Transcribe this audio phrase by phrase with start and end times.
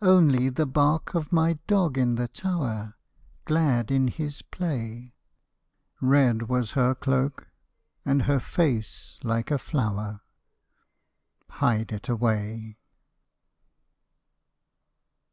[0.00, 2.94] Only the bark of my dog in the tower,
[3.46, 5.12] Glad in his play;'
[6.00, 7.48] Red was her cloak,
[8.04, 10.20] and her face like a flower';
[11.50, 12.78] Hide it away